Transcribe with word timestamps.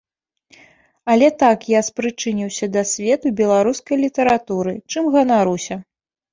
Але 1.15 1.27
так 1.43 1.67
я 1.73 1.81
спрычыніўся 1.89 2.71
да 2.77 2.85
свету 2.93 3.27
беларускай 3.43 4.03
літаратуры, 4.07 4.77
чым 4.91 5.03
ганаруся. 5.21 5.83